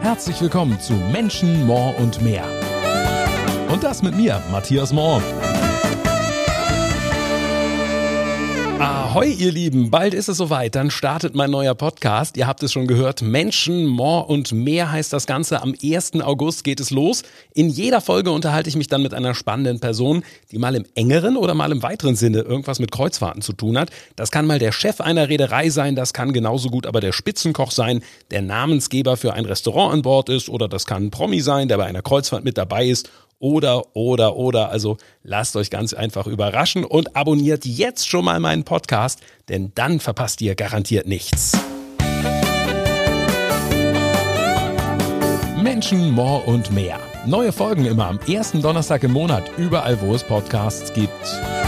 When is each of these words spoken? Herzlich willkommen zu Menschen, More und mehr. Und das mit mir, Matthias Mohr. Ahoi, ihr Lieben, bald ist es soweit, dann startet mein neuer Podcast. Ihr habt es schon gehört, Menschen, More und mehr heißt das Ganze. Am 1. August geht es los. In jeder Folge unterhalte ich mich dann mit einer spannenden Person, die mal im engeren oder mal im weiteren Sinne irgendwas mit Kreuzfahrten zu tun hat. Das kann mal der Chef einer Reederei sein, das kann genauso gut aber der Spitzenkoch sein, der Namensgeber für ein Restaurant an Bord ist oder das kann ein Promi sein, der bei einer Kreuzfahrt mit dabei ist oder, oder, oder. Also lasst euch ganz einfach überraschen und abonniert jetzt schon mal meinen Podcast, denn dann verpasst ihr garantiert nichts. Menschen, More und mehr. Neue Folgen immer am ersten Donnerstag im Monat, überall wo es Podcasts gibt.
Herzlich 0.00 0.40
willkommen 0.40 0.80
zu 0.80 0.94
Menschen, 0.94 1.66
More 1.66 1.94
und 1.96 2.22
mehr. 2.22 2.44
Und 3.70 3.84
das 3.84 4.02
mit 4.02 4.16
mir, 4.16 4.42
Matthias 4.50 4.94
Mohr. 4.94 5.22
Ahoi, 9.10 9.32
ihr 9.32 9.50
Lieben, 9.50 9.90
bald 9.90 10.14
ist 10.14 10.28
es 10.28 10.36
soweit, 10.36 10.76
dann 10.76 10.88
startet 10.88 11.34
mein 11.34 11.50
neuer 11.50 11.74
Podcast. 11.74 12.36
Ihr 12.36 12.46
habt 12.46 12.62
es 12.62 12.70
schon 12.70 12.86
gehört, 12.86 13.22
Menschen, 13.22 13.84
More 13.84 14.26
und 14.26 14.52
mehr 14.52 14.92
heißt 14.92 15.12
das 15.12 15.26
Ganze. 15.26 15.62
Am 15.62 15.74
1. 15.82 16.20
August 16.20 16.62
geht 16.62 16.78
es 16.78 16.92
los. 16.92 17.24
In 17.52 17.70
jeder 17.70 18.00
Folge 18.00 18.30
unterhalte 18.30 18.68
ich 18.68 18.76
mich 18.76 18.86
dann 18.86 19.02
mit 19.02 19.12
einer 19.12 19.34
spannenden 19.34 19.80
Person, 19.80 20.22
die 20.52 20.58
mal 20.58 20.76
im 20.76 20.84
engeren 20.94 21.36
oder 21.36 21.54
mal 21.54 21.72
im 21.72 21.82
weiteren 21.82 22.14
Sinne 22.14 22.42
irgendwas 22.42 22.78
mit 22.78 22.92
Kreuzfahrten 22.92 23.42
zu 23.42 23.52
tun 23.52 23.76
hat. 23.76 23.90
Das 24.14 24.30
kann 24.30 24.46
mal 24.46 24.60
der 24.60 24.70
Chef 24.70 25.00
einer 25.00 25.28
Reederei 25.28 25.70
sein, 25.70 25.96
das 25.96 26.12
kann 26.12 26.32
genauso 26.32 26.70
gut 26.70 26.86
aber 26.86 27.00
der 27.00 27.10
Spitzenkoch 27.10 27.72
sein, 27.72 28.04
der 28.30 28.42
Namensgeber 28.42 29.16
für 29.16 29.32
ein 29.32 29.44
Restaurant 29.44 29.92
an 29.92 30.02
Bord 30.02 30.28
ist 30.28 30.48
oder 30.48 30.68
das 30.68 30.86
kann 30.86 31.06
ein 31.06 31.10
Promi 31.10 31.40
sein, 31.40 31.66
der 31.66 31.78
bei 31.78 31.86
einer 31.86 32.02
Kreuzfahrt 32.02 32.44
mit 32.44 32.56
dabei 32.56 32.86
ist 32.86 33.10
oder, 33.40 33.96
oder, 33.96 34.36
oder. 34.36 34.70
Also 34.70 34.98
lasst 35.24 35.56
euch 35.56 35.70
ganz 35.70 35.92
einfach 35.92 36.28
überraschen 36.28 36.84
und 36.84 37.16
abonniert 37.16 37.64
jetzt 37.64 38.08
schon 38.08 38.24
mal 38.24 38.38
meinen 38.38 38.62
Podcast, 38.62 39.20
denn 39.48 39.72
dann 39.74 39.98
verpasst 39.98 40.40
ihr 40.42 40.54
garantiert 40.54 41.08
nichts. 41.08 41.58
Menschen, 45.60 46.12
More 46.12 46.44
und 46.44 46.70
mehr. 46.72 47.00
Neue 47.26 47.52
Folgen 47.52 47.84
immer 47.84 48.06
am 48.06 48.20
ersten 48.28 48.62
Donnerstag 48.62 49.02
im 49.02 49.12
Monat, 49.12 49.50
überall 49.56 50.00
wo 50.00 50.14
es 50.14 50.22
Podcasts 50.24 50.92
gibt. 50.92 51.59